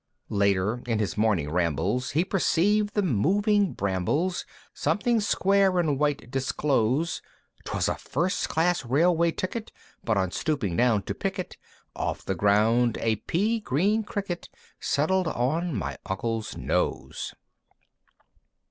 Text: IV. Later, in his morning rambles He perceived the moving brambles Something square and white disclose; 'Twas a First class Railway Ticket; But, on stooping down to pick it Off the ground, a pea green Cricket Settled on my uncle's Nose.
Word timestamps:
IV. 0.01 0.31
Later, 0.35 0.81
in 0.87 0.97
his 0.97 1.15
morning 1.15 1.51
rambles 1.51 2.09
He 2.09 2.25
perceived 2.25 2.95
the 2.95 3.03
moving 3.03 3.73
brambles 3.73 4.47
Something 4.73 5.19
square 5.21 5.77
and 5.77 5.99
white 5.99 6.31
disclose; 6.31 7.21
'Twas 7.65 7.87
a 7.87 7.93
First 7.93 8.49
class 8.49 8.83
Railway 8.83 9.29
Ticket; 9.31 9.71
But, 10.03 10.17
on 10.17 10.31
stooping 10.31 10.75
down 10.75 11.03
to 11.03 11.13
pick 11.13 11.37
it 11.37 11.55
Off 11.95 12.25
the 12.25 12.33
ground, 12.33 12.97
a 12.99 13.17
pea 13.17 13.59
green 13.59 14.01
Cricket 14.03 14.49
Settled 14.79 15.27
on 15.27 15.75
my 15.75 15.99
uncle's 16.07 16.57
Nose. 16.57 17.35